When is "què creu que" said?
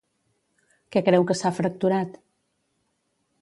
0.95-1.35